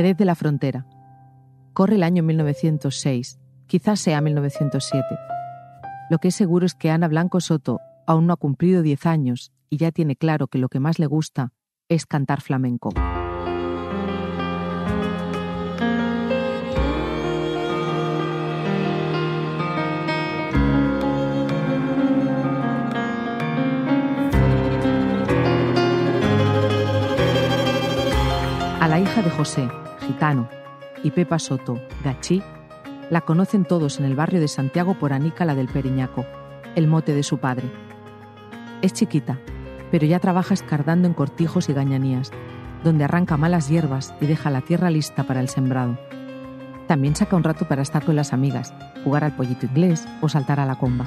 [0.00, 0.86] Jerez de la Frontera.
[1.74, 5.04] Corre el año 1906, quizás sea 1907.
[6.08, 9.52] Lo que es seguro es que Ana Blanco Soto aún no ha cumplido 10 años
[9.68, 11.52] y ya tiene claro que lo que más le gusta
[11.90, 12.94] es cantar flamenco.
[28.80, 29.68] A la hija de José,
[30.10, 30.48] gitano,
[31.04, 32.42] y Pepa Soto, gachí,
[33.10, 36.26] la conocen todos en el barrio de Santiago por Anica la del Periñaco,
[36.74, 37.70] el mote de su padre.
[38.82, 39.38] Es chiquita,
[39.92, 42.32] pero ya trabaja escardando en cortijos y gañanías,
[42.82, 45.96] donde arranca malas hierbas y deja la tierra lista para el sembrado.
[46.88, 50.58] También saca un rato para estar con las amigas, jugar al pollito inglés o saltar
[50.58, 51.06] a la comba.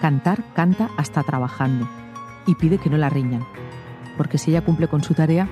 [0.00, 1.88] Cantar canta hasta trabajando
[2.46, 3.44] y pide que no la riñan,
[4.16, 5.48] porque si ella cumple con su tarea,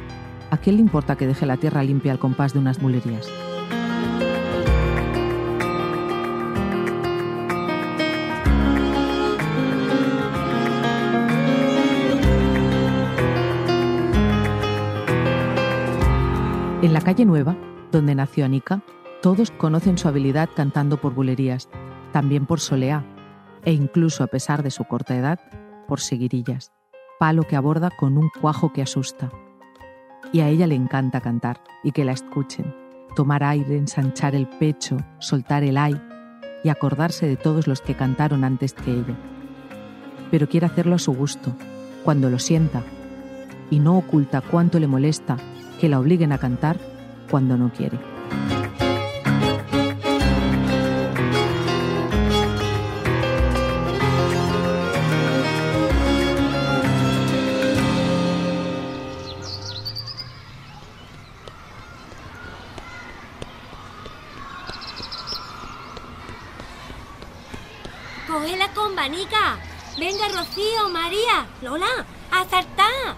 [0.50, 3.30] ¿a quién le importa que deje la tierra limpia al compás de unas mulerías?
[16.82, 17.56] En la calle Nueva,
[17.92, 18.82] donde nació Anica,
[19.22, 21.70] todos conocen su habilidad cantando por bulerías,
[22.12, 23.06] también por soleá,
[23.64, 25.40] e incluso a pesar de su corta edad,
[25.88, 26.72] por seguirillas,
[27.18, 29.30] palo que aborda con un cuajo que asusta.
[30.34, 32.74] Y a ella le encanta cantar y que la escuchen,
[33.14, 35.94] tomar aire, ensanchar el pecho, soltar el ay
[36.64, 39.14] y acordarse de todos los que cantaron antes que ella.
[40.32, 41.54] Pero quiere hacerlo a su gusto,
[42.02, 42.82] cuando lo sienta,
[43.70, 45.36] y no oculta cuánto le molesta
[45.80, 46.78] que la obliguen a cantar
[47.30, 48.13] cuando no quiere.
[69.04, 69.58] Coge la comba, Nica.
[69.98, 73.16] Venga, Rocío, María, Lola, a saltar.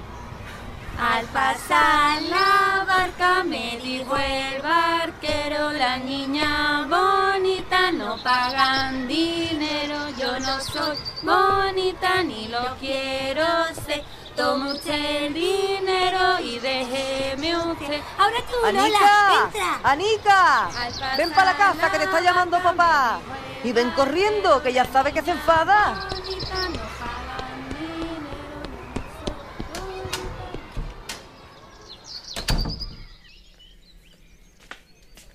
[0.98, 10.40] Al pasar la barca me dijo el barquero, la niña bonita no pagan dinero, yo
[10.40, 13.44] no soy bonita ni lo quiero
[13.86, 14.04] ser.
[14.34, 18.02] Tome usted el dinero y déjeme usted.
[18.18, 19.44] Ahora tú, Lola, ¡Anica!
[19.44, 19.80] entra.
[19.82, 21.16] ¡Anica!
[21.16, 23.20] Ven para la casa que te está llamando papá.
[23.66, 26.08] Y ven corriendo, que ya sabe que se enfada.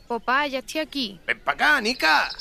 [0.07, 1.19] Papá, ya estoy aquí.
[1.27, 2.31] Ven para acá, Nica.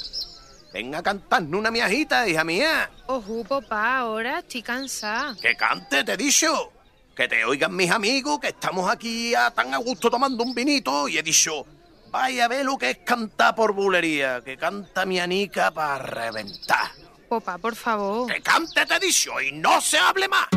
[0.72, 2.88] Ven a cantarnos una miajita, hija mía.
[3.08, 5.34] Ojo, papá, ahora estoy cansada.
[5.42, 6.72] Que cante, te he dicho.
[7.16, 11.08] Que te oigan mis amigos, que estamos aquí a tan a gusto tomando un vinito.
[11.08, 11.66] Y he dicho,
[12.10, 14.42] vaya a ver lo que es cantar por bulería.
[14.44, 16.90] Que canta mi Anica para reventar.
[17.28, 18.32] Papá, por favor.
[18.32, 20.48] Que cante, te he dicho, y no se hable más.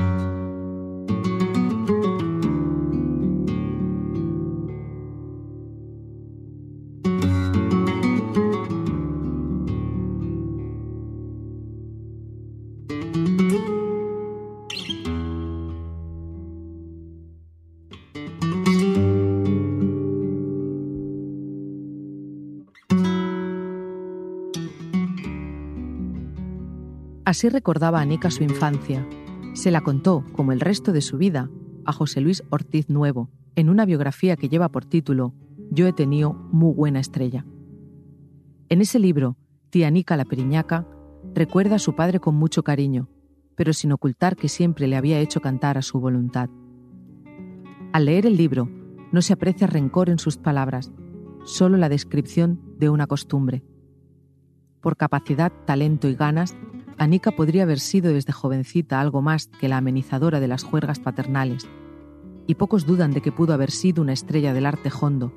[27.26, 29.08] Así recordaba Anica su infancia.
[29.54, 31.50] Se la contó, como el resto de su vida,
[31.86, 35.34] a José Luis Ortiz Nuevo, en una biografía que lleva por título
[35.72, 37.46] Yo he tenido muy buena estrella.
[38.68, 39.38] En ese libro,
[39.70, 40.86] tía Anica la Periñaca
[41.34, 43.08] recuerda a su padre con mucho cariño,
[43.56, 46.50] pero sin ocultar que siempre le había hecho cantar a su voluntad.
[47.94, 48.70] Al leer el libro,
[49.12, 50.92] no se aprecia rencor en sus palabras,
[51.46, 53.64] solo la descripción de una costumbre.
[54.82, 56.56] Por capacidad, talento y ganas,
[56.98, 61.68] Anica podría haber sido desde jovencita algo más que la amenizadora de las juergas paternales,
[62.48, 65.34] y pocos dudan de que pudo haber sido una estrella del arte hondo,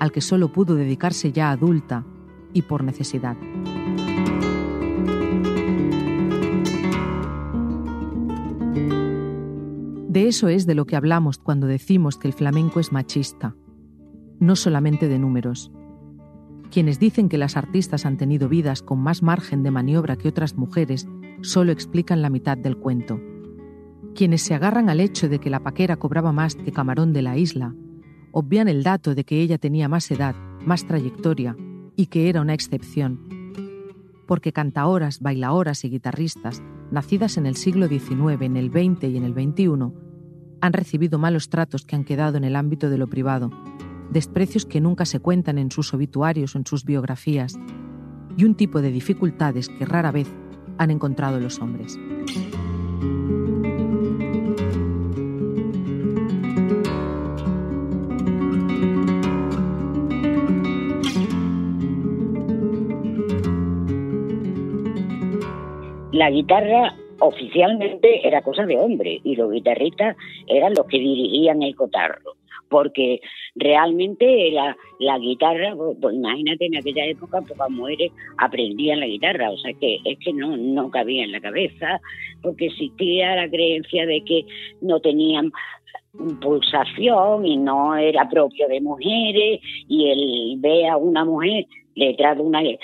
[0.00, 2.04] al que solo pudo dedicarse ya adulta
[2.52, 3.36] y por necesidad.
[10.08, 13.54] De eso es de lo que hablamos cuando decimos que el flamenco es machista.
[14.40, 15.72] no solamente de números.
[16.70, 20.56] Quienes dicen que las artistas han tenido vidas con más margen de maniobra que otras
[20.56, 21.08] mujeres
[21.40, 23.20] solo explican la mitad del cuento.
[24.14, 27.38] Quienes se agarran al hecho de que la paquera cobraba más que Camarón de la
[27.38, 27.74] isla,
[28.32, 30.34] obvian el dato de que ella tenía más edad,
[30.66, 31.56] más trayectoria
[31.96, 33.20] y que era una excepción.
[34.26, 39.24] Porque cantaoras, bailaoras y guitarristas, nacidas en el siglo XIX, en el XX y en
[39.24, 39.92] el XXI,
[40.60, 43.50] han recibido malos tratos que han quedado en el ámbito de lo privado,
[44.10, 47.58] desprecios que nunca se cuentan en sus obituarios o en sus biografías,
[48.36, 50.32] y un tipo de dificultades que rara vez
[50.78, 51.98] han encontrado los hombres.
[66.12, 70.16] La guitarra oficialmente era cosa de hombre y los guitarristas
[70.46, 72.38] eran los que dirigían el cotarro
[72.68, 73.20] porque
[73.58, 79.56] realmente la, la guitarra, pues, imagínate en aquella época pocas mujeres aprendían la guitarra, o
[79.58, 82.00] sea que es que no, no cabía en la cabeza,
[82.42, 84.44] porque existía la creencia de que
[84.80, 85.52] no tenían
[86.40, 92.42] pulsación y no era propio de mujeres y el ve a una mujer detrás de
[92.42, 92.78] una eh,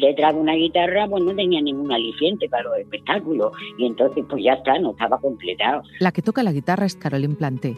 [0.00, 4.42] detrás de una guitarra pues no tenía ningún aliciente para los espectáculos y entonces pues
[4.42, 5.82] ya está, no estaba completado.
[6.00, 7.76] La que toca la guitarra es Caroline Planté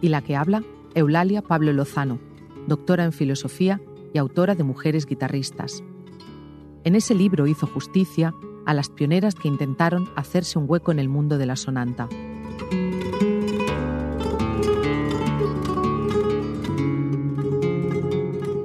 [0.00, 0.62] y la que habla
[0.94, 2.18] Eulalia Pablo Lozano,
[2.66, 3.80] doctora en filosofía
[4.12, 5.82] y autora de Mujeres guitarristas.
[6.84, 8.34] En ese libro hizo justicia
[8.66, 12.08] a las pioneras que intentaron hacerse un hueco en el mundo de la sonanta.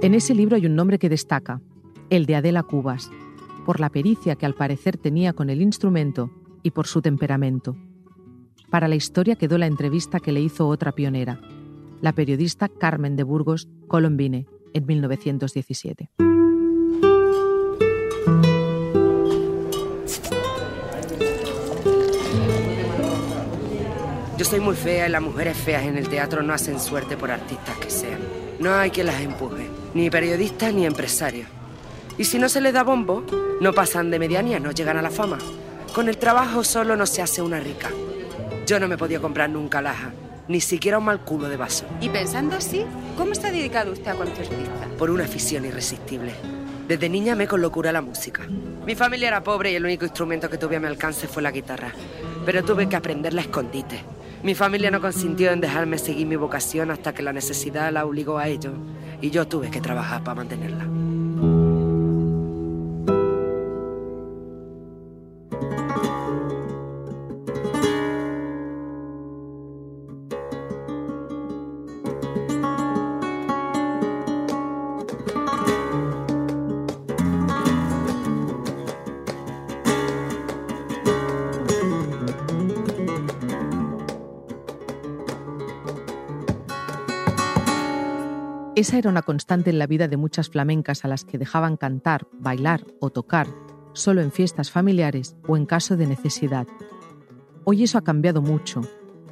[0.01, 1.61] En ese libro hay un nombre que destaca,
[2.09, 3.11] el de Adela Cubas,
[3.65, 6.31] por la pericia que al parecer tenía con el instrumento
[6.63, 7.75] y por su temperamento.
[8.69, 11.41] Para la historia quedó la entrevista que le hizo otra pionera,
[12.01, 16.11] la periodista Carmen de Burgos Colombine, en 1917.
[24.37, 27.31] Yo soy muy fea y las mujeres feas en el teatro no hacen suerte por
[27.31, 28.19] artistas que sean.
[28.59, 31.47] No hay quien las empuje, ni periodistas ni empresarios.
[32.19, 33.23] Y si no se les da bombo,
[33.61, 35.39] no pasan de medianía, no llegan a la fama.
[35.95, 37.89] Con el trabajo solo no se hace una rica.
[38.67, 40.13] Yo no me podía comprar nunca laja,
[40.47, 41.85] ni siquiera un mal culo de vaso.
[42.01, 42.85] Y pensando así,
[43.17, 44.87] ¿cómo está dedicado usted a concertista?
[44.97, 46.33] Por una afición irresistible.
[46.87, 48.47] Desde niña me con locura la música.
[48.85, 51.51] Mi familia era pobre y el único instrumento que tuve a mi alcance fue la
[51.51, 51.91] guitarra.
[52.45, 54.01] Pero tuve que aprenderla a escondite.
[54.43, 58.37] Mi familia no consintió en dejarme seguir mi vocación hasta que la necesidad la obligó
[58.37, 58.71] a ello
[59.21, 61.06] y yo tuve que trabajar para mantenerla.
[88.97, 92.83] Era una constante en la vida de muchas flamencas a las que dejaban cantar, bailar
[92.99, 93.45] o tocar
[93.93, 96.65] solo en fiestas familiares o en caso de necesidad.
[97.63, 98.81] Hoy eso ha cambiado mucho,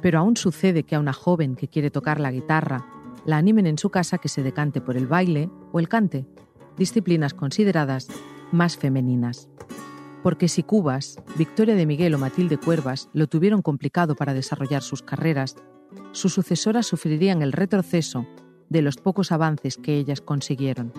[0.00, 2.86] pero aún sucede que a una joven que quiere tocar la guitarra
[3.24, 6.26] la animen en su casa que se decante por el baile o el cante,
[6.78, 8.06] disciplinas consideradas
[8.52, 9.48] más femeninas.
[10.22, 15.02] Porque si Cubas, Victoria de Miguel o Matilde Cuervas lo tuvieron complicado para desarrollar sus
[15.02, 15.56] carreras,
[16.12, 18.28] sus sucesoras sufrirían el retroceso
[18.68, 20.92] de los pocos avances que ellas consiguieron.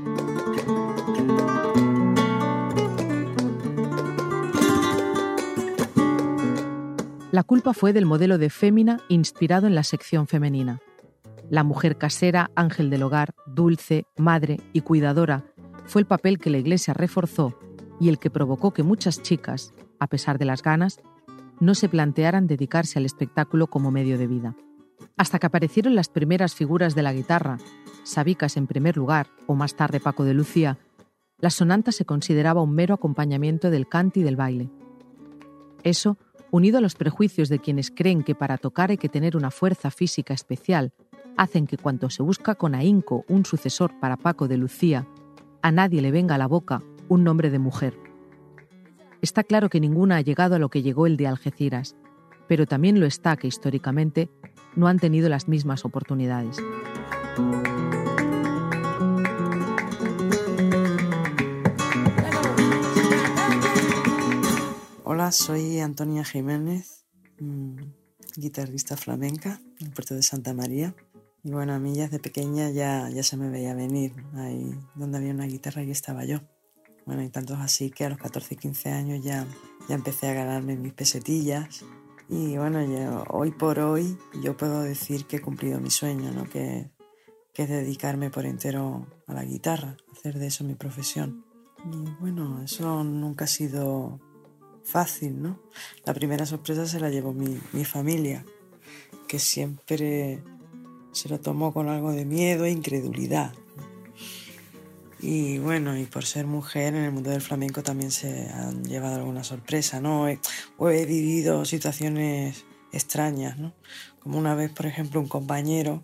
[7.31, 10.81] La culpa fue del modelo de fémina inspirado en la sección femenina.
[11.49, 15.45] La mujer casera, ángel del hogar, dulce, madre y cuidadora
[15.85, 17.57] fue el papel que la Iglesia reforzó
[17.99, 20.99] y el que provocó que muchas chicas, a pesar de las ganas,
[21.59, 24.55] no se plantearan dedicarse al espectáculo como medio de vida.
[25.17, 27.57] Hasta que aparecieron las primeras figuras de la guitarra,
[28.03, 30.77] Sabicas en primer lugar, o más tarde Paco de Lucía,
[31.39, 34.69] la sonanta se consideraba un mero acompañamiento del cante y del baile.
[35.83, 36.17] Eso,
[36.51, 39.91] unido a los prejuicios de quienes creen que para tocar hay que tener una fuerza
[39.91, 40.93] física especial,
[41.35, 45.07] hacen que cuando se busca con ahínco un sucesor para Paco de Lucía,
[45.61, 47.97] a nadie le venga a la boca un nombre de mujer.
[49.21, 51.95] Está claro que ninguna ha llegado a lo que llegó el de Algeciras,
[52.47, 54.29] pero también lo está que históricamente
[54.77, 56.57] no han tenido las mismas oportunidades.
[65.03, 67.05] Hola, soy Antonia Jiménez,
[67.39, 67.75] mm,
[68.35, 70.95] guitarrista flamenca del puerto de Santa María
[71.43, 74.13] Y bueno, a mí ya desde pequeña ya, ya se me veía venir.
[74.35, 76.41] Ahí donde había una guitarra y estaba yo.
[77.05, 79.47] Bueno, y tanto es así que a los 14 y 15 años ya,
[79.87, 81.85] ya empecé a ganarme mis pesetillas.
[82.29, 86.43] Y bueno, hoy por hoy yo puedo decir que he cumplido mi sueño, ¿no?
[86.43, 86.89] que,
[87.53, 91.45] que es dedicarme por entero a la guitarra, hacer de eso mi profesión.
[91.85, 94.19] Y bueno, eso nunca ha sido
[94.83, 95.59] fácil, ¿no?
[96.05, 98.45] La primera sorpresa se la llevó mi, mi familia,
[99.27, 100.43] que siempre
[101.11, 103.53] se lo tomó con algo de miedo e incredulidad.
[105.19, 109.15] Y bueno, y por ser mujer en el mundo del flamenco también se han llevado
[109.15, 110.27] alguna sorpresa, ¿no?
[110.77, 113.73] o he vivido situaciones extrañas, ¿no?
[114.19, 116.03] Como una vez, por ejemplo, un compañero,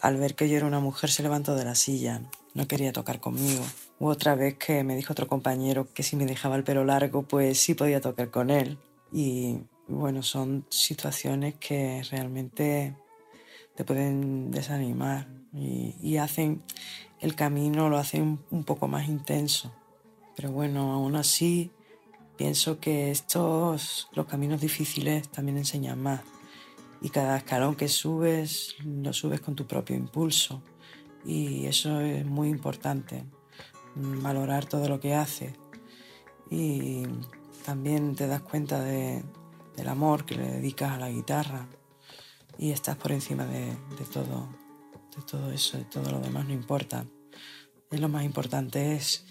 [0.00, 2.22] al ver que yo era una mujer, se levantó de la silla,
[2.54, 3.64] no quería tocar conmigo.
[3.98, 7.22] U otra vez que me dijo otro compañero que si me dejaba el pelo largo,
[7.22, 8.78] pues sí podía tocar con él.
[9.12, 9.58] Y
[9.88, 12.96] bueno, son situaciones que realmente
[13.74, 16.62] te pueden desanimar y, hacen
[17.20, 19.72] el camino, lo hacen un poco más intenso.
[20.36, 21.70] Pero bueno, aún así
[22.36, 26.22] pienso que estos, los caminos difíciles también enseñan más.
[27.00, 30.62] Y cada escalón que subes, lo subes con tu propio impulso.
[31.24, 33.24] Y eso es muy importante,
[33.94, 35.54] valorar todo lo que haces.
[36.50, 37.02] Y
[37.64, 39.22] también te das cuenta de,
[39.76, 41.66] del amor que le dedicas a la guitarra,
[42.58, 43.76] y estás por encima de,
[44.12, 44.48] todo,
[45.16, 47.06] de todo eso, de todo lo demás no importa.
[47.90, 49.24] Lo más importante es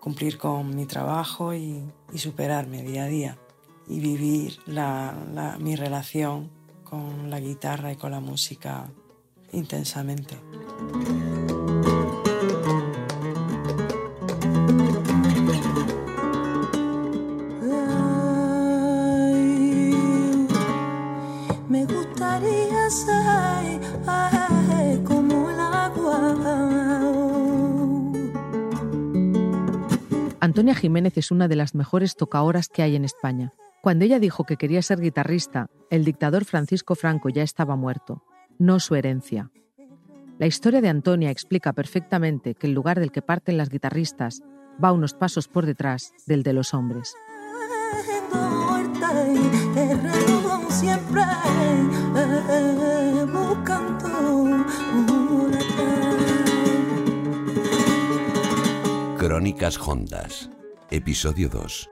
[0.00, 1.84] cumplir con mi trabajo y,
[2.16, 3.38] superarme día a día
[3.86, 4.58] y vivir
[5.58, 6.50] mi relación
[6.84, 8.90] con la guitarra y con la música
[9.52, 10.36] intensamente.
[30.48, 33.52] Antonia Jiménez es una de las mejores tocaoras que hay en España.
[33.82, 38.24] Cuando ella dijo que quería ser guitarrista, el dictador Francisco Franco ya estaba muerto,
[38.58, 39.50] no su herencia.
[40.38, 44.40] La historia de Antonia explica perfectamente que el lugar del que parten las guitarristas
[44.82, 47.14] va unos pasos por detrás del de los hombres.
[59.48, 60.50] Crónicas Hondas,
[60.90, 61.88] episodio 2.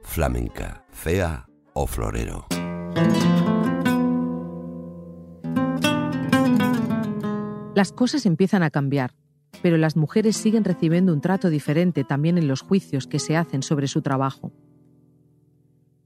[0.00, 2.46] Flamenca, fea o florero.
[7.74, 9.12] Las cosas empiezan a cambiar,
[9.60, 13.62] pero las mujeres siguen recibiendo un trato diferente también en los juicios que se hacen
[13.62, 14.50] sobre su trabajo.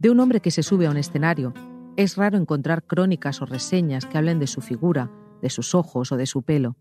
[0.00, 1.55] De un hombre que se sube a un escenario,
[1.97, 5.12] es raro encontrar crónicas o reseñas que hablen de su figura,
[5.43, 6.75] de sus ojos o de su pelo.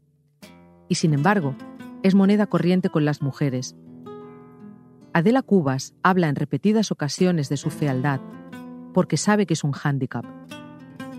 [0.89, 1.55] Y sin embargo,
[2.01, 3.75] es moneda corriente con las mujeres,
[5.17, 8.19] Adela Cubas habla en repetidas ocasiones de su fealdad,
[8.93, 10.23] porque sabe que es un hándicap.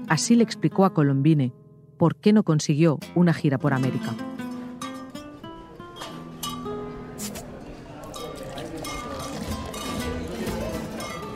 [0.09, 1.53] Así le explicó a Colombine
[1.97, 4.15] por qué no consiguió una gira por América.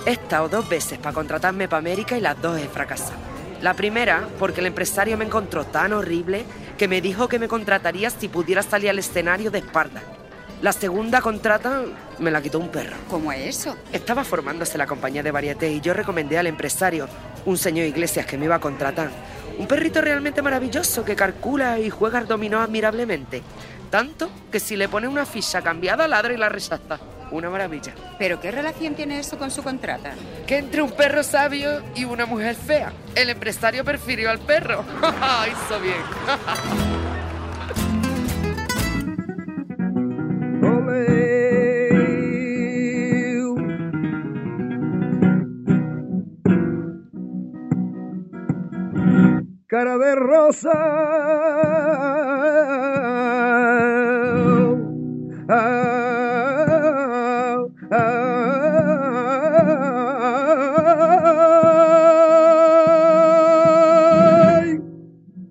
[0.06, 3.18] He estado dos veces para contratarme para América y las dos he fracasado.
[3.60, 6.44] La primera, porque el empresario me encontró tan horrible
[6.78, 10.00] que me dijo que me contrataría si pudiera salir al escenario de espalda.
[10.62, 11.82] La segunda contrata
[12.20, 12.94] me la quitó un perro.
[13.10, 13.76] ¿Cómo es eso?
[13.92, 17.08] Estaba formándose la compañía de varieté y yo recomendé al empresario,
[17.44, 19.10] un señor Iglesias que me iba a contratar.
[19.58, 23.42] Un perrito realmente maravilloso que calcula y juega al dominó admirablemente.
[23.90, 27.00] Tanto que si le pone una ficha cambiada, ladra y la rechaza.
[27.32, 27.92] Una maravilla.
[28.16, 30.12] ¿Pero qué relación tiene eso con su contrata?
[30.46, 32.92] Que entre un perro sabio y una mujer fea.
[33.16, 34.84] El empresario prefirió al perro.
[35.50, 36.92] Hizo bien.
[49.72, 50.70] cara de rosa.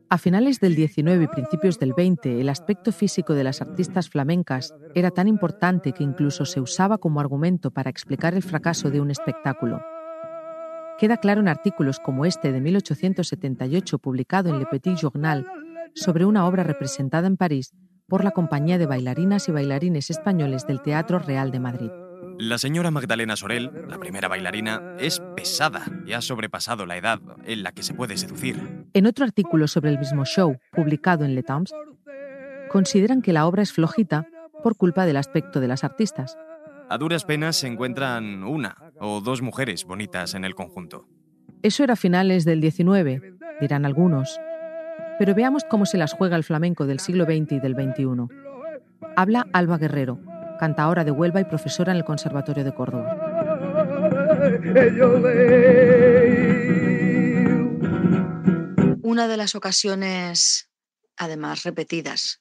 [0.07, 4.75] A finales del 19 y principios del 20, el aspecto físico de las artistas flamencas
[4.93, 9.09] era tan importante que incluso se usaba como argumento para explicar el fracaso de un
[9.09, 9.81] espectáculo.
[11.01, 15.48] Queda claro en artículos como este de 1878 publicado en Le Petit Journal
[15.96, 17.74] sobre una obra representada en París
[18.08, 21.89] por la Compañía de Bailarinas y Bailarines Españoles del Teatro Real de Madrid.
[22.38, 27.63] La señora Magdalena Sorel, la primera bailarina, es pesada y ha sobrepasado la edad en
[27.63, 28.86] la que se puede seducir.
[28.93, 31.74] En otro artículo sobre el mismo show, publicado en Le Temps,
[32.70, 34.27] consideran que la obra es flojita
[34.62, 36.38] por culpa del aspecto de las artistas.
[36.91, 41.07] A duras penas se encuentran una o dos mujeres bonitas en el conjunto.
[41.63, 43.24] Eso era a finales del XIX,
[43.62, 44.38] dirán algunos.
[45.17, 48.27] Pero veamos cómo se las juega el flamenco del siglo XX y del XXI.
[49.15, 50.19] Habla Alba Guerrero,
[50.60, 53.15] cantaora de Huelva y profesora en el Conservatorio de Córdoba.
[59.01, 60.69] Una de las ocasiones,
[61.15, 62.40] además repetidas,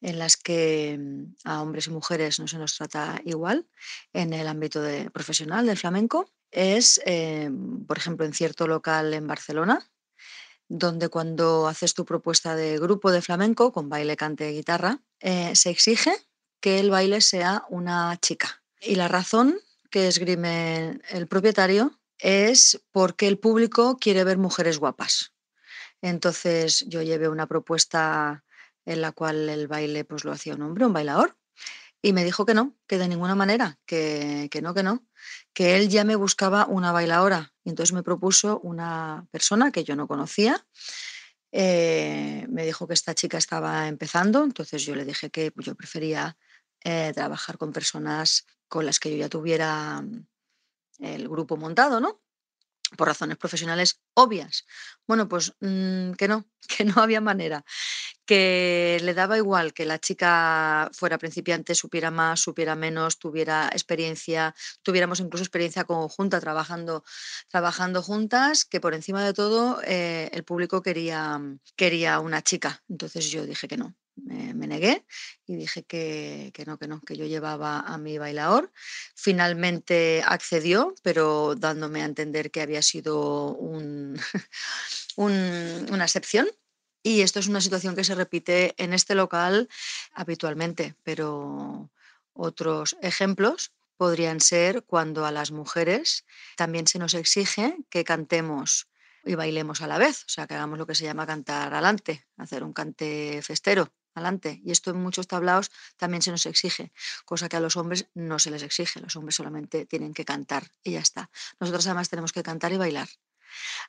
[0.00, 3.66] en las que mm, a hombres y mujeres no se nos trata igual
[4.12, 7.50] en el ámbito profesional del flamenco es, eh,
[7.86, 9.88] por ejemplo, en cierto local en Barcelona,
[10.68, 15.54] donde cuando haces tu propuesta de grupo de flamenco con baile, cante y guitarra, eh,
[15.54, 16.12] se exige
[16.60, 18.62] que el baile sea una chica.
[18.80, 19.58] Y la razón
[19.90, 25.32] que esgrime el propietario es porque el público quiere ver mujeres guapas.
[26.02, 28.44] Entonces yo llevé una propuesta
[28.90, 31.36] en la cual el baile pues lo hacía un hombre, un bailador,
[32.02, 35.06] y me dijo que no, que de ninguna manera, que, que no, que no,
[35.52, 37.52] que él ya me buscaba una bailadora.
[37.62, 40.66] Y entonces me propuso una persona que yo no conocía.
[41.52, 46.38] Eh, me dijo que esta chica estaba empezando, entonces yo le dije que yo prefería
[46.82, 50.02] eh, trabajar con personas con las que yo ya tuviera
[51.00, 52.22] el grupo montado, ¿no?
[52.96, 54.66] por razones profesionales obvias.
[55.06, 57.64] Bueno, pues mm, que no, que no había manera,
[58.30, 64.54] que le daba igual que la chica fuera principiante, supiera más, supiera menos, tuviera experiencia,
[64.84, 67.02] tuviéramos incluso experiencia conjunta trabajando,
[67.48, 71.40] trabajando juntas, que por encima de todo eh, el público quería,
[71.74, 72.84] quería una chica.
[72.88, 75.04] Entonces yo dije que no, me, negué
[75.44, 78.70] y dije que, no, que no, que yo llevaba a mi bailador.
[79.16, 84.16] Finalmente accedió, pero dándome a entender que había sido un,
[85.16, 86.46] una excepción.
[87.02, 89.68] Y esto es una situación que se repite en este local
[90.12, 91.90] habitualmente, pero
[92.32, 96.24] otros ejemplos podrían ser cuando a las mujeres
[96.56, 98.88] también se nos exige que cantemos
[99.24, 102.26] y bailemos a la vez, o sea, que hagamos lo que se llama cantar adelante,
[102.36, 104.60] hacer un cante festero adelante.
[104.64, 106.92] Y esto en muchos tablaos también se nos exige,
[107.24, 109.00] cosa que a los hombres no se les exige.
[109.00, 111.30] Los hombres solamente tienen que cantar y ya está.
[111.60, 113.08] Nosotros además tenemos que cantar y bailar.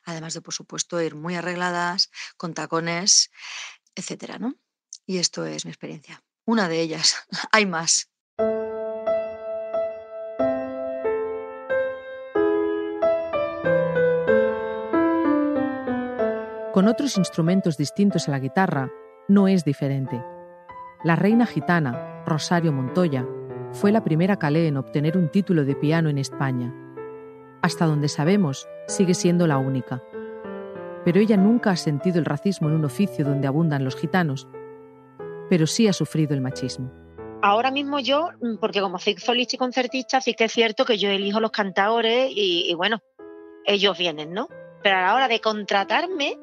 [0.04, 3.30] Además de, por supuesto, ir muy arregladas, con tacones,
[3.94, 4.54] etcétera, ¿no?
[5.06, 6.22] Y esto es mi experiencia.
[6.44, 7.16] Una de ellas.
[7.52, 8.08] Hay más.
[16.72, 18.90] Con otros instrumentos distintos a la guitarra,
[19.28, 20.24] no es diferente.
[21.04, 23.26] La reina gitana, Rosario Montoya,
[23.72, 26.72] fue la primera calé en obtener un título de piano en España.
[27.62, 30.02] Hasta donde sabemos, sigue siendo la única.
[31.04, 34.48] Pero ella nunca ha sentido el racismo en un oficio donde abundan los gitanos,
[35.48, 36.92] pero sí ha sufrido el machismo.
[37.40, 40.98] Ahora mismo yo, mm, porque como soy solista y concertista, sí que es cierto que
[40.98, 43.00] yo elijo los cantadores y, y bueno,
[43.64, 44.48] ellos vienen, ¿no?
[44.82, 46.38] Pero a la hora de contratarme,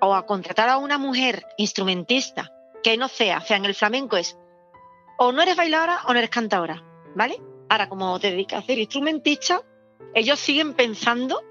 [0.00, 4.38] o a contratar a una mujer instrumentista que no sea, sea, en el flamenco es
[5.18, 6.82] o no eres bailadora o no eres cantadora,
[7.14, 7.40] ¿vale?
[7.68, 9.62] Ahora, como te dedicas a ser instrumentista,
[10.14, 11.42] ellos siguen pensando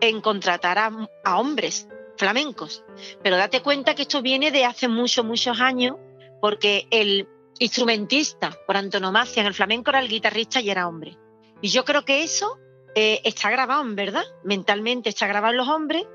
[0.00, 0.90] en contratar a,
[1.36, 2.84] hombres flamencos.
[3.22, 5.96] Pero date cuenta que esto viene de hace muchos, muchos años,
[6.40, 11.18] porque el instrumentista por antonomasia en el flamenco era el guitarrista y era hombre.
[11.60, 12.58] Y yo creo que eso
[12.94, 16.06] eh, está grabado, en verdad, mentalmente está grabado en los hombres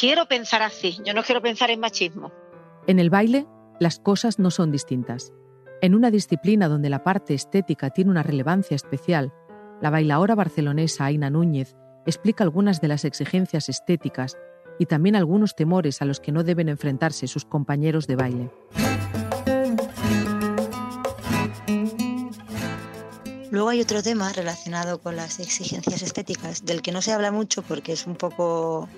[0.00, 2.32] quiero pensar así, yo no quiero pensar en machismo.
[2.86, 3.46] En el baile,
[3.78, 5.32] las cosas no son distintas.
[5.82, 9.32] En una disciplina donde la parte estética tiene una relevancia especial,
[9.80, 11.74] la bailaora barcelonesa Aina Núñez
[12.06, 14.36] explica algunas de las exigencias estéticas
[14.78, 18.50] y también algunos temores a los que no deben enfrentarse sus compañeros de baile.
[23.50, 27.62] Luego hay otro tema relacionado con las exigencias estéticas, del que no se habla mucho
[27.62, 28.88] porque es un poco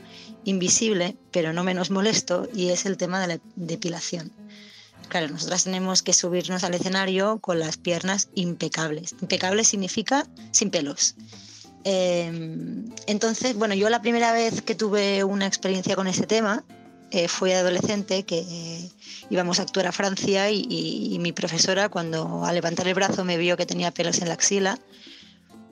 [0.44, 4.30] invisible, pero no menos molesto, y es el tema de la depilación.
[5.08, 9.14] Claro, nosotras tenemos que subirnos al escenario con las piernas impecables.
[9.20, 11.16] Impecable significa sin pelos.
[11.84, 16.64] Em, entonces, bueno, yo la primera vez que tuve una experiencia con ese tema
[17.10, 18.90] eh, fui adolescente que eh,
[19.28, 23.56] íbamos a actuar a Francia y, mi profesora cuando al levantar el brazo me vio
[23.56, 24.78] que tenía pelos en la axila,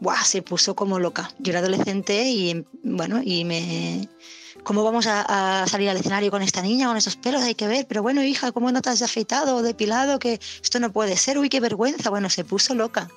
[0.01, 0.23] ¡buah!
[0.25, 1.31] se puso como loca.
[1.38, 4.09] Yo era adolescente y bueno, y me
[4.64, 7.42] ¿cómo vamos a, a, salir al escenario con esta niña, con esos pelos?
[7.42, 10.18] Hay que ver, pero bueno, hija, ¿cómo no te has afeitado o depilado?
[10.18, 12.11] Que esto no puede ser, uy, qué vergüenza.
[12.11, 13.09] Bueno, se puso loca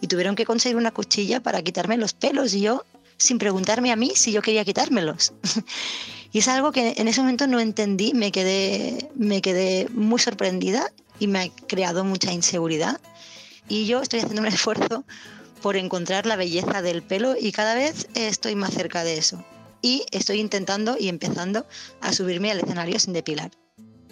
[0.00, 2.84] y tuvieron que conseguir una cuchilla para quitarme los pelos y yo,
[3.16, 5.32] sin preguntarme a mí si yo quería quitármelos.
[6.32, 10.92] y es algo que en ese momento no entendí, me quedé, me quedé muy sorprendida
[11.18, 13.00] y me ha creado mucha inseguridad.
[13.68, 15.04] Y yo estoy haciendo un esfuerzo
[15.62, 19.44] por encontrar la belleza del pelo y cada vez estoy más cerca de eso.
[19.82, 21.66] Y estoy intentando y empezando
[22.00, 23.50] a subirme al escenario sin depilar.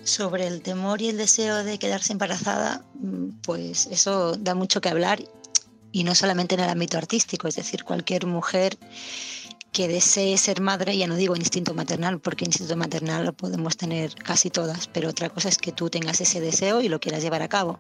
[0.05, 4.89] Sobre el temor y el deseo de quedarse embarazada, mm, pues eso da mucho que
[4.89, 5.21] hablar
[5.93, 8.79] y no solamente en el ámbito artístico, es decir, cualquier mujer
[9.73, 14.15] que desee ser madre, ya no digo instinto maternal, porque instinto maternal lo podemos tener
[14.15, 17.43] casi todas, pero otra cosa es que tú tengas ese deseo y lo quieras llevar
[17.43, 17.79] a cabo.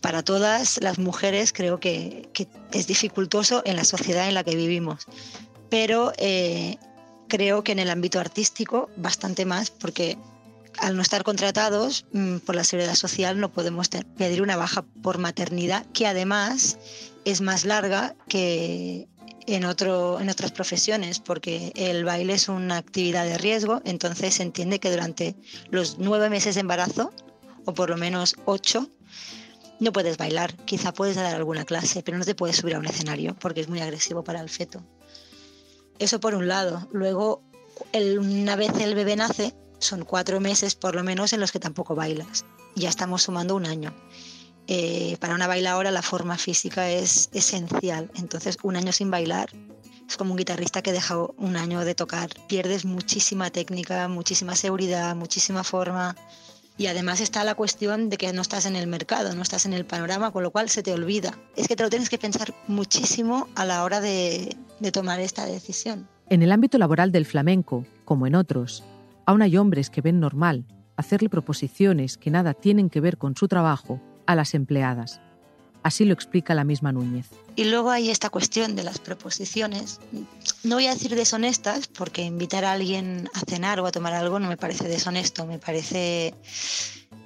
[0.00, 4.54] Para todas las mujeres creo que, que es dificultoso en la sociedad en la que
[4.54, 5.06] vivimos,
[5.70, 6.78] pero eh,
[7.28, 10.18] creo que en el ámbito artístico bastante más, porque
[10.78, 15.18] al no estar contratados mm, por la seguridad social no podemos pedir una baja por
[15.18, 16.78] maternidad, que además
[17.24, 19.08] es más larga que
[19.46, 24.42] en, otro, en otras profesiones, porque el baile es una actividad de riesgo, entonces se
[24.42, 25.36] entiende que durante
[25.70, 27.12] los nueve meses de embarazo,
[27.64, 28.88] o por lo menos ocho,
[29.80, 30.54] no puedes bailar.
[30.64, 33.68] Quizá puedes dar alguna clase, pero no te puedes subir a un escenario porque es
[33.68, 34.82] muy agresivo para el feto.
[35.98, 36.88] Eso por un lado.
[36.92, 37.42] Luego,
[37.94, 41.94] una vez el bebé nace, son cuatro meses por lo menos en los que tampoco
[41.94, 42.44] bailas.
[42.74, 43.94] Ya estamos sumando un año.
[44.66, 48.10] Eh, para una bailadora la forma física es esencial.
[48.16, 49.50] Entonces, un año sin bailar
[50.08, 52.30] es como un guitarrista que deja un año de tocar.
[52.48, 56.16] Pierdes muchísima técnica, muchísima seguridad, muchísima forma.
[56.78, 59.72] Y además está la cuestión de que no estás en el mercado, no estás en
[59.74, 61.36] el panorama, con lo cual se te olvida.
[61.56, 65.44] Es que te lo tienes que pensar muchísimo a la hora de, de tomar esta
[65.44, 66.08] decisión.
[66.30, 68.84] En el ámbito laboral del flamenco, como en otros,
[69.26, 70.64] aún hay hombres que ven normal
[70.96, 75.20] hacerle proposiciones que nada tienen que ver con su trabajo a las empleadas.
[75.82, 77.26] Así lo explica la misma Núñez.
[77.56, 80.00] Y luego hay esta cuestión de las proposiciones.
[80.62, 84.38] No voy a decir deshonestas, porque invitar a alguien a cenar o a tomar algo
[84.38, 86.34] no me parece deshonesto, me parece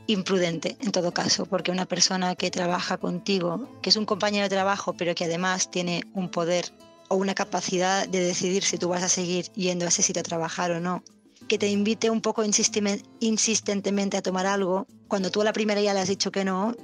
[0.07, 4.51] imprudente en todo caso, porque una persona que trabaja contigo, que es un compañero de
[4.51, 6.73] trabajo, pero que además tiene un poder
[7.09, 10.23] o una capacidad de decidir si tú vas a seguir yendo a ese sitio a
[10.23, 11.03] trabajar o no,
[11.49, 15.93] que te invite un poco insistentemente a tomar algo, cuando tú a la primera ya
[15.93, 16.75] le has dicho que no,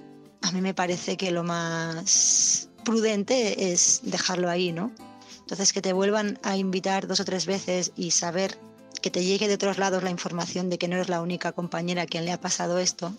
[0.42, 4.92] a mí me parece que lo más prudente es dejarlo ahí, ¿no?
[5.40, 8.58] Entonces, que te vuelvan a invitar dos o tres veces y saber
[9.00, 12.02] que te llegue de otros lados la información de que no eres la única compañera
[12.02, 13.14] a quien le ha pasado esto,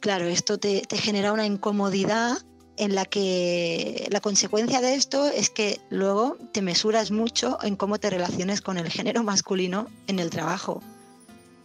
[0.00, 2.38] claro, esto te, te genera una incomodidad
[2.76, 7.98] en la que la consecuencia de esto es que luego te mesuras mucho en cómo
[7.98, 10.82] te relaciones con el género masculino en el trabajo,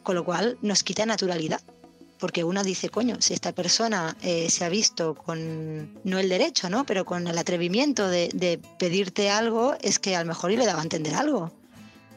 [0.04, 1.62] con lo cual nos quita naturalidad
[2.20, 6.70] porque uno dice, coño, si esta persona eh, se ha visto con, no el derecho,
[6.70, 6.86] ¿no?
[6.86, 10.66] Pero con el atrevimiento de, de, pedirte algo, es que a lo mejor y le
[10.66, 11.52] daba a entender algo.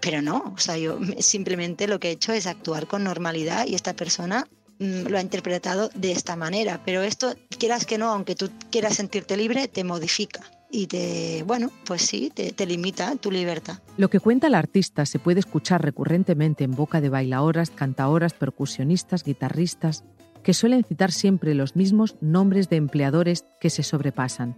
[0.00, 3.74] Pero no, o sea, yo simplemente lo que he hecho es actuar con normalidad y
[3.74, 4.46] esta persona
[4.78, 6.80] mm, lo ha interpretado de esta manera.
[6.84, 11.70] Pero esto, quieras que no, aunque tú quieras sentirte libre, te modifica y te, bueno,
[11.84, 13.78] pues sí, te, te, limita tu libertad.
[13.96, 19.24] Lo que cuenta el artista se puede escuchar recurrentemente en boca de bailadoras, cantaoras, percusionistas,
[19.24, 20.04] guitarristas,
[20.42, 24.56] que suelen citar siempre los mismos nombres de empleadores que se sobrepasan.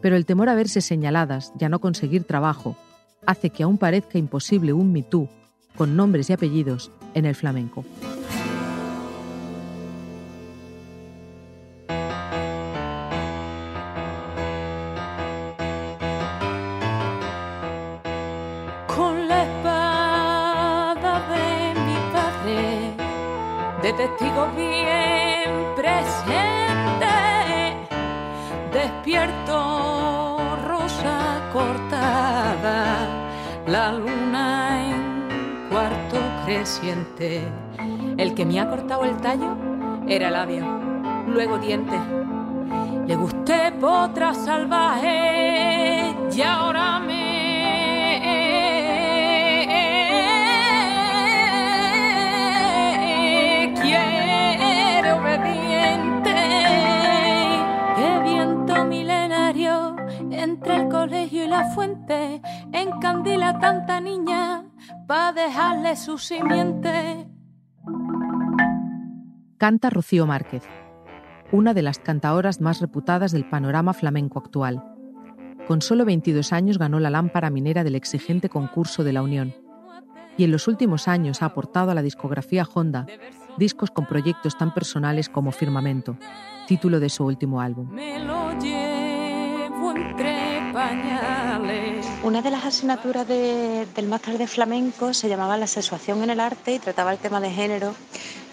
[0.00, 2.76] Pero el temor a verse señaladas y a no conseguir trabajo
[3.26, 5.28] hace que aún parezca imposible un mitú
[5.76, 7.84] con nombres y apellidos en el flamenco.
[36.82, 39.54] El que me ha cortado el tallo
[40.08, 40.64] era labio,
[41.26, 41.98] luego diente.
[43.06, 47.20] Le gusté potra salvaje y ahora me
[60.30, 62.40] entre el colegio y la fuente,
[62.72, 64.09] encandila tanta niña
[65.10, 67.26] para dejarle su simiente.
[69.58, 70.62] Canta Rocío Márquez,
[71.50, 74.84] una de las cantaoras más reputadas del panorama flamenco actual.
[75.66, 79.52] Con solo 22 años ganó la lámpara minera del exigente concurso de la Unión
[80.36, 83.06] y en los últimos años ha aportado a la discografía Honda
[83.58, 86.18] discos con proyectos tan personales como Firmamento,
[86.68, 87.90] título de su último álbum.
[92.22, 96.74] Una de las asignaturas del máster de flamenco se llamaba la sexuación en el arte
[96.74, 97.94] y trataba el tema de género.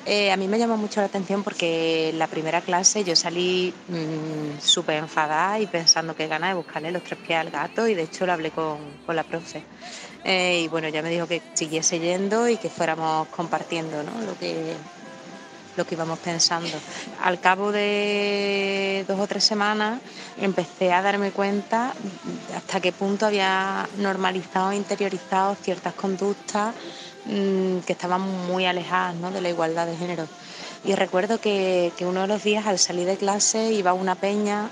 [0.05, 3.73] Eh, a mí me llamó mucho la atención porque en la primera clase yo salí
[3.89, 7.93] mm, súper enfadada y pensando que gana de buscarle los tres pies al gato y
[7.93, 9.63] de hecho lo hablé con, con la profe.
[10.23, 14.11] Eh, y bueno, ya me dijo que siguiese yendo y que fuéramos compartiendo ¿no?
[14.25, 14.75] lo, que,
[15.77, 16.75] lo que íbamos pensando.
[17.23, 20.01] Al cabo de dos o tres semanas
[20.41, 21.93] empecé a darme cuenta
[22.55, 26.73] hasta qué punto había normalizado e interiorizado ciertas conductas
[27.25, 29.31] mm, que estaban muy alejadas ¿no?
[29.31, 30.27] de la igualdad de género.
[30.83, 34.15] Y recuerdo que, que uno de los días al salir de clase iba a una
[34.15, 34.69] peña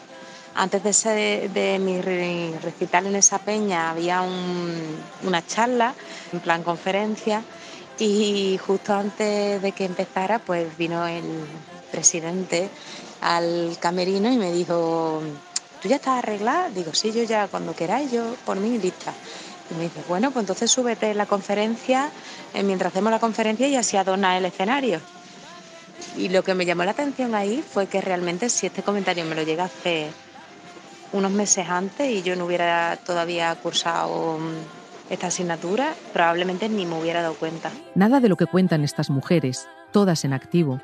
[0.56, 5.94] antes de, ese, de mi recital en esa peña había una charla,
[6.32, 7.44] en plan conferencia,
[8.00, 11.24] y justo antes de que empezara, pues vino el
[11.92, 12.70] presidente
[13.22, 15.22] al camerino y me dijo,
[15.82, 16.70] ¿tú ya estás arreglada?
[16.70, 19.14] Digo, sí, yo ya cuando queráis, yo por mí lista.
[19.72, 22.12] Y me dice, bueno, pues entonces súbete la conferencia,
[22.54, 25.00] eh, mientras hacemos la conferencia y así adorna el escenario.
[26.18, 29.36] Y lo que me llamó la atención ahí fue que realmente si este comentario me
[29.36, 30.12] lo llega a hacer
[31.14, 37.00] unos meses antes y yo no hubiera todavía cursado mm, esta asignatura, probablemente ni me
[37.00, 37.72] hubiera dado cuenta.
[37.94, 40.82] Nada de lo que cuentan estas mujeres, todas en activo,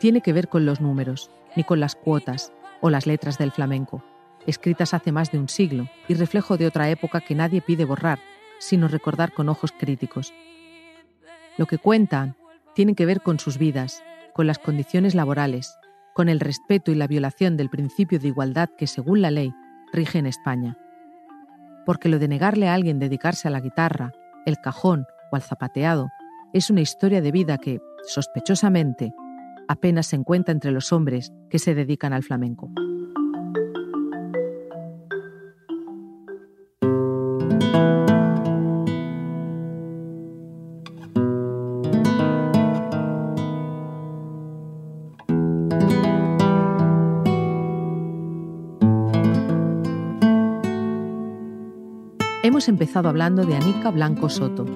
[0.00, 4.04] tiene que ver con los números, ni con las cuotas o las letras del flamenco,
[4.46, 8.18] escritas hace más de un siglo y reflejo de otra época que nadie pide borrar,
[8.58, 10.32] sino recordar con ojos críticos.
[11.56, 12.36] Lo que cuentan
[12.74, 14.02] tiene que ver con sus vidas,
[14.34, 15.76] con las condiciones laborales,
[16.14, 19.52] con el respeto y la violación del principio de igualdad que, según la ley,
[19.92, 20.76] rige en España.
[21.86, 24.12] Porque lo de negarle a alguien dedicarse a la guitarra,
[24.44, 26.10] el cajón o al zapateado
[26.52, 29.14] es una historia de vida que, sospechosamente,
[29.68, 32.70] apenas se encuentra entre los hombres que se dedican al flamenco.
[52.68, 54.66] Empezado hablando de Anica Blanco Soto,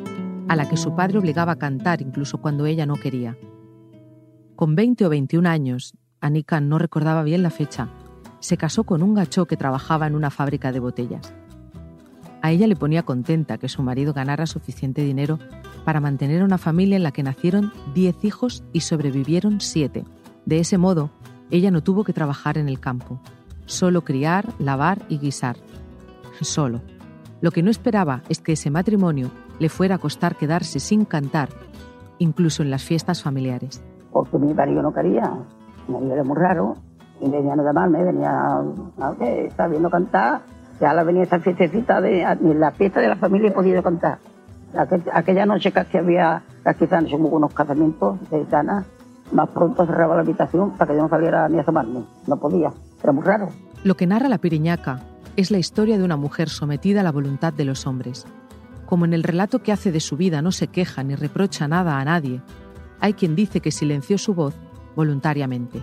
[0.48, 3.37] a la que su padre obligaba a cantar incluso cuando ella no quería.
[4.55, 7.88] Con 20 o 21 años, Anica no recordaba bien la fecha,
[8.38, 11.35] se casó con un gachó que trabajaba en una fábrica de botellas.
[12.42, 15.40] A ella le ponía contenta que su marido ganara suficiente dinero
[15.85, 20.05] para mantener una familia en la que nacieron 10 hijos y sobrevivieron 7.
[20.46, 21.11] De ese modo,
[21.50, 23.20] ella no tuvo que trabajar en el campo,
[23.66, 25.57] solo criar, lavar y guisar.
[26.40, 26.81] Solo.
[27.40, 31.48] Lo que no esperaba es que ese matrimonio le fuera a costar quedarse sin cantar,
[32.18, 33.83] incluso en las fiestas familiares.
[34.12, 35.33] Porque mi marido no quería,
[35.88, 36.76] mi marido era muy raro,
[37.20, 38.31] y venía no llamarme, venía,
[39.00, 40.42] a ver, está viendo cantar,
[40.81, 44.18] ya la venía esa fiestecita, de, ni la fiesta de la familia he podido cantar.
[45.12, 48.87] aquella noche casi había, casi hubo unos casamientos de gitanas,
[49.33, 52.70] más pronto cerraba la habitación para que yo no saliera ni a asomarme, no podía,
[53.03, 53.48] era muy raro.
[53.83, 55.00] Lo que narra la piriñaca
[55.37, 58.27] es la historia de una mujer sometida a la voluntad de los hombres.
[58.87, 61.99] Como en el relato que hace de su vida no se queja ni reprocha nada
[61.99, 62.43] a nadie,
[63.01, 64.55] hay quien dice que silenció su voz
[64.97, 65.83] voluntariamente,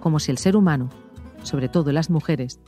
[0.00, 0.88] como si el ser humano,
[1.42, 2.60] sobre todo las mujeres,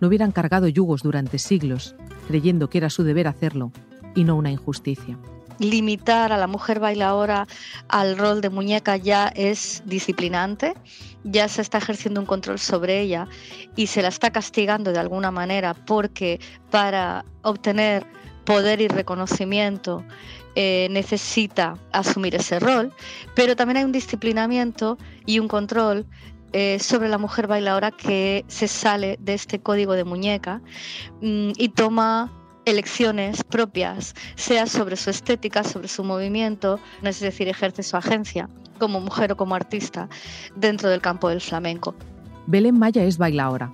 [0.00, 1.94] no hubieran cargado yugos durante siglos,
[2.28, 3.72] creyendo que era su deber hacerlo
[4.14, 5.18] y no una injusticia
[5.60, 7.46] limitar a la mujer bailadora
[7.88, 10.74] al rol de muñeca ya es disciplinante,
[11.22, 13.28] ya se está ejerciendo un control sobre ella
[13.76, 18.06] y se la está castigando de alguna manera porque para obtener
[18.44, 20.02] poder y reconocimiento
[20.56, 22.92] eh, necesita asumir ese rol,
[23.36, 24.96] pero también hay un disciplinamiento
[25.26, 26.06] y un control
[26.52, 30.62] eh, sobre la mujer bailadora que se sale de este código de muñeca
[31.20, 32.39] mm, y toma
[32.70, 39.00] elecciones propias, sea sobre su estética, sobre su movimiento, es decir, ejerce su agencia como
[39.00, 40.08] mujer o como artista
[40.56, 41.94] dentro del campo del flamenco.
[42.46, 43.70] Belén Maya es bailaora,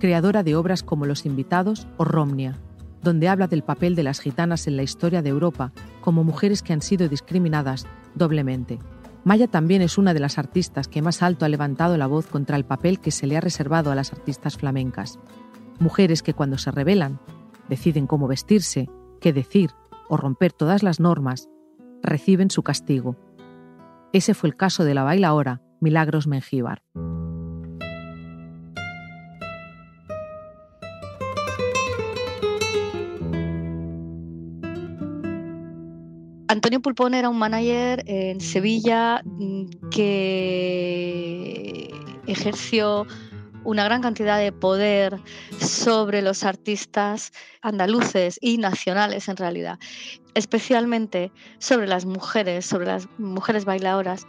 [0.00, 2.58] creadora de obras como Los Invitados o Romnia,
[3.02, 6.72] donde habla del papel de las gitanas en la historia de Europa como mujeres que
[6.72, 8.78] han sido discriminadas doblemente.
[9.24, 12.56] Maya también es una de las artistas que más alto ha levantado la voz contra
[12.56, 15.18] el papel que se le ha reservado a las artistas flamencas.
[15.78, 17.18] Mujeres que cuando se rebelan
[17.68, 18.88] deciden cómo vestirse,
[19.20, 19.70] qué decir
[20.08, 21.48] o romper todas las normas,
[22.02, 23.16] reciben su castigo.
[24.12, 26.82] Ese fue el caso de la bailaora Milagros Mengíbar.
[36.46, 41.90] Antonio Pulpón era un manager en Sevilla mm, que
[42.28, 43.06] ejerció
[43.64, 45.20] una gran cantidad de poder
[45.58, 49.78] sobre los artistas andaluces y nacionales en realidad,
[50.34, 54.26] especialmente sobre las mujeres, sobre las mujeres bailadoras,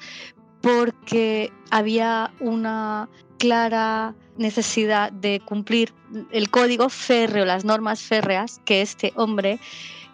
[0.62, 5.94] porque había una clara necesidad de cumplir
[6.32, 9.60] el código férreo, las normas férreas que este hombre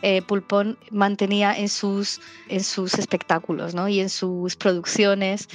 [0.02, 3.88] eh, Pulpón mantenía en sus, en sus espectáculos ¿no?
[3.88, 5.48] y en sus producciones.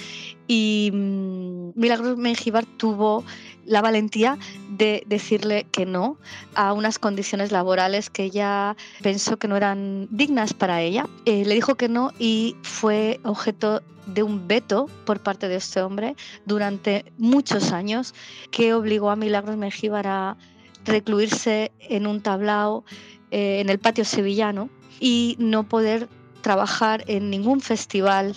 [0.46, 3.24] Y mm, Milagros Mengíbar tuvo
[3.64, 4.38] la valentía
[4.70, 6.18] de decirle que no
[6.54, 11.06] a unas condiciones laborales que ella pensó que no eran dignas para ella.
[11.24, 15.82] Eh, le dijo que no y fue objeto de un veto por parte de este
[15.82, 18.14] hombre durante muchos años
[18.50, 20.37] que obligó a Milagros Mengíbar a
[20.85, 22.85] recluirse en un tablao
[23.30, 24.68] eh, en el patio sevillano
[25.00, 26.08] y no poder
[26.40, 28.34] trabajar en ningún festival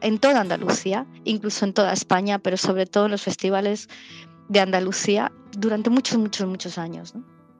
[0.00, 3.88] en toda Andalucía, incluso en toda España, pero sobre todo en los festivales
[4.48, 7.14] de Andalucía durante muchos, muchos, muchos años.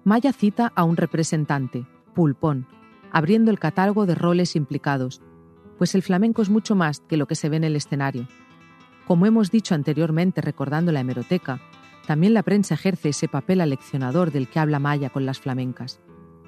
[0.04, 2.66] Maya cita a un representante, Pulpón,
[3.10, 5.22] abriendo el catálogo de roles implicados,
[5.78, 8.28] pues el flamenco es mucho más que lo que se ve en el escenario.
[9.06, 11.60] Como hemos dicho anteriormente recordando la hemeroteca,
[12.06, 16.00] también la prensa ejerce ese papel aleccionador del que habla Maya con las flamencas.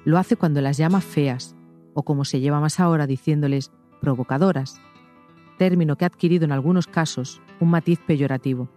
[0.05, 1.55] Lo hace cuando las llama feas,
[1.93, 4.81] o como se lleva más ahora diciéndoles provocadoras,
[5.57, 8.69] término que ha adquirido en algunos casos un matiz peyorativo.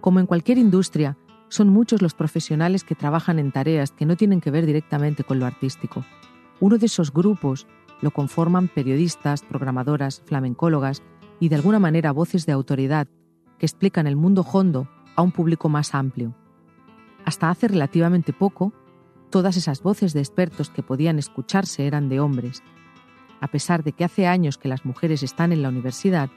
[0.00, 1.16] Como en cualquier industria,
[1.48, 5.38] son muchos los profesionales que trabajan en tareas que no tienen que ver directamente con
[5.38, 6.04] lo artístico.
[6.60, 7.66] Uno de esos grupos
[8.00, 11.02] lo conforman periodistas, programadoras, flamencólogas
[11.38, 13.06] y de alguna manera voces de autoridad
[13.58, 16.34] que explican el mundo hondo a un público más amplio.
[17.24, 18.72] Hasta hace relativamente poco,
[19.34, 22.62] Todas esas voces de expertos que podían escucharse eran de hombres.
[23.40, 26.30] A pesar de que hace años que las mujeres están en la universidad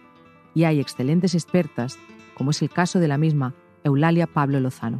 [0.55, 1.99] y hay excelentes expertas,
[2.33, 4.99] como es el caso de la misma Eulalia Pablo Lozano.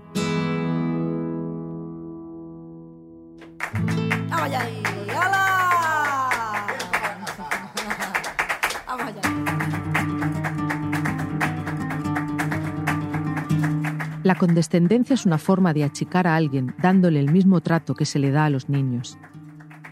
[14.28, 18.20] La condescendencia es una forma de achicar a alguien dándole el mismo trato que se
[18.20, 19.18] le da a los niños.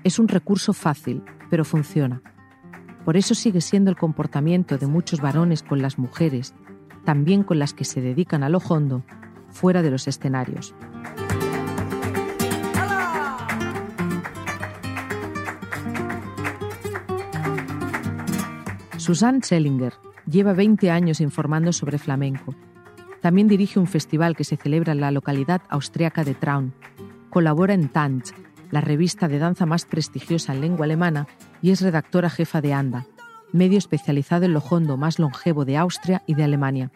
[0.04, 2.22] Es un recurso fácil, pero funciona.
[3.06, 6.54] Por eso sigue siendo el comportamiento de muchos varones con las mujeres,
[7.06, 9.06] también con las que se dedican a lo hondo,
[9.52, 10.76] fuera de los escenarios.
[18.98, 19.94] Susanne Sellinger
[20.30, 22.54] lleva 20 años informando sobre flamenco
[23.26, 26.76] también dirige un festival que se celebra en la localidad austriaca de Traun.
[27.32, 28.34] Colabora en Tanz,
[28.70, 31.26] la revista de danza más prestigiosa en lengua alemana,
[31.60, 33.08] y es redactora jefa de ANDA,
[33.52, 36.92] medio especializado en lo hondo más longevo de Austria y de Alemania.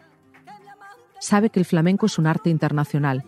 [1.18, 3.24] Sabe que el flamenco es un arte internacional,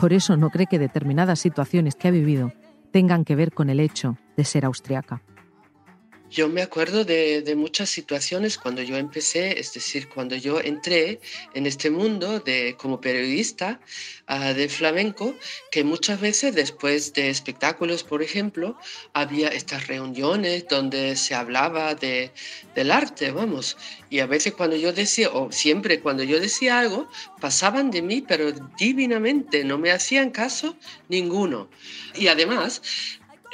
[0.00, 2.52] por eso no cree que determinadas situaciones que ha vivido
[2.90, 5.22] tengan que ver con el hecho de ser austriaca.
[6.34, 11.20] Yo me acuerdo de, muchas situaciones cuando yo empecé, es decir, cuando yo entré
[11.54, 13.78] en este mundo de, como periodista
[14.26, 15.36] ah, de flamenco,
[15.70, 18.76] que muchas veces después de espectáculos, por ejemplo,
[19.12, 22.32] había estas reuniones donde se hablaba de,
[22.74, 23.76] del arte, vamos,
[24.10, 27.08] y a veces cuando yo decía, o siempre cuando yo decía algo,
[27.40, 30.76] pasaban de mí, pero divinamente, no me hacían caso
[31.08, 31.68] ninguno.
[32.16, 32.82] Y además,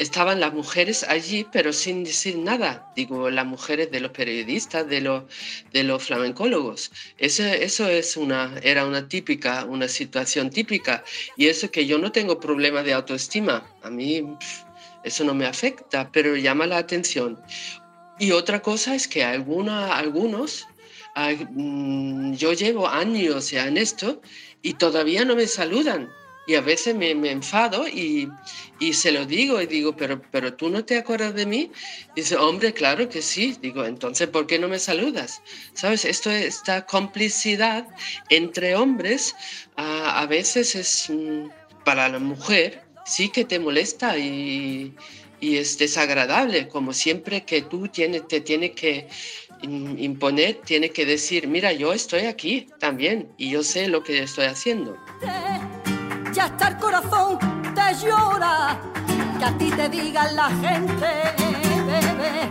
[0.00, 2.90] estaban las mujeres allí, pero sin decir nada.
[2.96, 6.90] Digo, las mujeres de los periodistas, de los, flamencólogos.
[7.18, 11.04] Eso, es una, era una típica, una situación típica.
[11.36, 13.70] Y eso que yo no tengo problemas de autoestima.
[13.82, 14.24] A mí
[15.04, 17.38] eso no me afecta, pero llama la atención.
[18.18, 20.66] Y otra cosa es que alguna, algunos,
[21.50, 24.22] mm, yo llevo años ya en esto
[24.62, 26.08] y todavía no me saludan
[26.50, 28.28] y a veces me, enfado y,
[28.92, 31.70] se lo digo y digo, pero, pero tú no te acuerdas de mí.
[32.16, 33.56] dice, hombre, claro que sí.
[33.62, 35.42] Digo, entonces, ¿por qué no me saludas?
[35.74, 36.04] ¿Sabes?
[36.04, 37.86] Esto, esta complicidad
[38.30, 39.36] entre hombres
[39.76, 41.50] a, veces es mm,
[41.84, 44.92] para la mujer, sí que te molesta y,
[45.40, 49.06] es desagradable, como siempre que tú tienes, te tienes que
[49.62, 54.46] imponer, tienes que decir, mira, yo estoy aquí también y yo sé lo que estoy
[54.46, 54.98] haciendo
[56.32, 57.38] ya está el corazón
[57.74, 58.78] te llora,
[59.38, 61.34] que a ti te diga la gente,
[61.86, 62.50] bebé.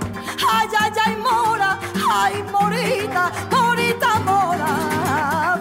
[0.51, 1.77] Ay, ay, ay, mora,
[2.11, 5.57] ay, morita, morita, mora,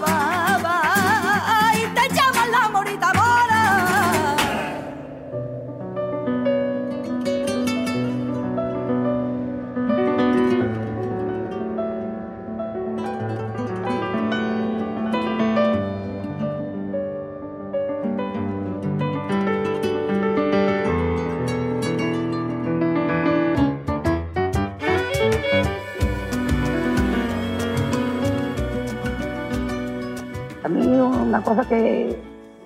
[31.28, 32.18] una cosa que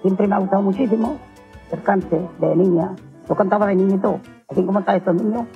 [0.03, 1.19] siempre me ha gustado muchísimo,
[1.73, 2.95] el cante de niña.
[3.29, 5.47] Yo cantaba de niñito, así como están estos niños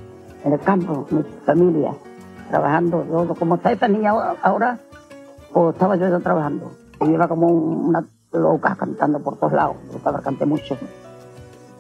[0.45, 1.93] en el campo, mi familia,
[2.51, 3.05] trabajando.
[3.09, 4.11] Yo, como está esta niña
[4.43, 4.79] ahora,
[5.53, 6.73] pues estaba yo, yo trabajando.
[7.01, 9.77] Y iba como una loca cantando por todos lados.
[9.91, 10.77] Yo estaba canté mucho.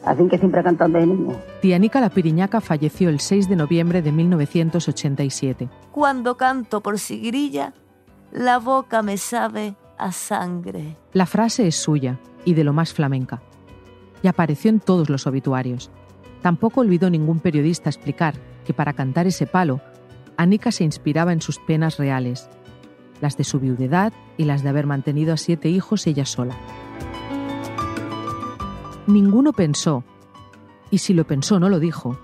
[0.04, 1.34] Así que siempre cantando de niño.
[1.60, 5.68] Tianica La Piriñaca falleció el 6 de noviembre de 1987.
[5.90, 7.72] Cuando canto por Sigrilla,
[8.30, 9.74] la boca me sabe
[11.12, 13.42] La frase es suya y de lo más flamenca.
[14.22, 15.90] Y apareció en todos los obituarios.
[16.42, 18.34] Tampoco olvidó ningún periodista explicar
[18.64, 19.80] que para cantar ese palo,
[20.36, 22.48] Anica se inspiraba en sus penas reales,
[23.20, 26.54] las de su viudedad y las de haber mantenido a siete hijos ella sola.
[29.06, 30.04] Ninguno pensó,
[30.90, 32.18] y si lo pensó no lo dijo,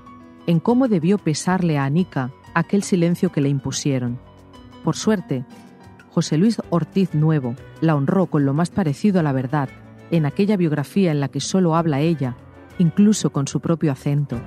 [0.47, 4.19] en cómo debió pesarle a Anica aquel silencio que le impusieron.
[4.85, 5.45] Por suerte,
[6.13, 9.71] José Luis Ortiz Nuevo la honró con lo más parecido a la verdad
[10.11, 12.37] en aquella biografía en la que solo habla ella,
[12.79, 14.39] incluso con su propio acento.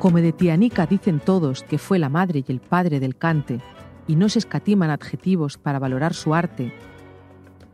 [0.00, 3.60] Como de Tianica dicen todos que fue la madre y el padre del cante,
[4.08, 6.72] y no se escatiman adjetivos para valorar su arte,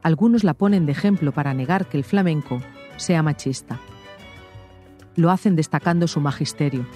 [0.02, 2.60] algunos la ponen de ejemplo para negar que el flamenco
[2.96, 3.80] sea machista.
[5.16, 6.86] Lo hacen destacando su magisterio,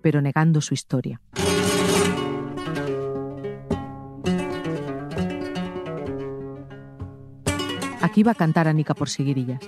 [0.00, 1.20] pero negando su historia.
[8.26, 9.60] Va a cantar Anica por seguirillas.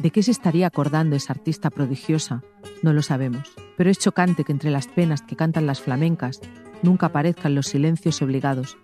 [0.00, 2.42] ¿De qué se estaría acordando esa artista prodigiosa?
[2.82, 6.40] No lo sabemos, pero es chocante que entre las penas que cantan las flamencas
[6.82, 8.76] nunca aparezcan los silencios obligados,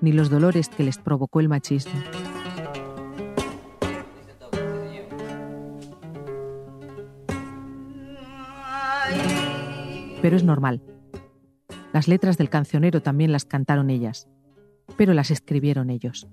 [0.00, 2.00] ni los dolores que les provocó el machismo.
[10.24, 10.80] pero es normal.
[11.92, 14.26] Las letras del cancionero también las cantaron ellas,
[14.96, 16.26] pero las escribieron ellos.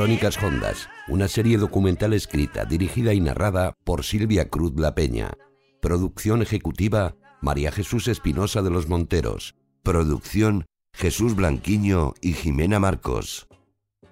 [0.00, 5.32] Crónicas Hondas, una serie documental escrita, dirigida y narrada por Silvia Cruz La Peña.
[5.82, 9.56] Producción ejecutiva, María Jesús Espinosa de los Monteros.
[9.82, 13.46] Producción, Jesús Blanquiño y Jimena Marcos.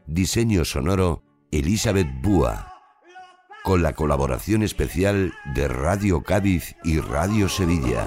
[0.06, 1.22] Diseño sonoro,
[1.52, 2.74] Elizabeth Búa.
[3.64, 8.06] Con la colaboración especial de Radio Cádiz y Radio Sevilla.